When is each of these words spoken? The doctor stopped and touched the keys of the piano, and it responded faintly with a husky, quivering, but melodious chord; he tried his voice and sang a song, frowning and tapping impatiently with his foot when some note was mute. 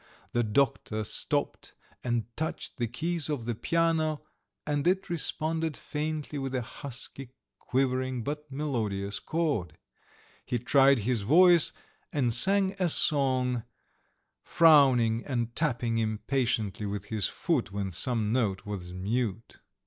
The 0.31 0.41
doctor 0.41 1.03
stopped 1.03 1.75
and 2.03 2.25
touched 2.35 2.77
the 2.77 2.87
keys 2.87 3.29
of 3.29 3.45
the 3.45 3.53
piano, 3.53 4.23
and 4.65 4.87
it 4.87 5.11
responded 5.11 5.77
faintly 5.77 6.39
with 6.39 6.55
a 6.55 6.63
husky, 6.63 7.29
quivering, 7.59 8.23
but 8.23 8.51
melodious 8.51 9.19
chord; 9.19 9.77
he 10.43 10.57
tried 10.57 10.97
his 11.01 11.21
voice 11.21 11.71
and 12.11 12.33
sang 12.33 12.75
a 12.79 12.89
song, 12.89 13.61
frowning 14.41 15.23
and 15.23 15.55
tapping 15.55 15.99
impatiently 15.99 16.87
with 16.87 17.09
his 17.09 17.27
foot 17.27 17.71
when 17.71 17.91
some 17.91 18.31
note 18.33 18.65
was 18.65 18.91
mute. 18.93 19.59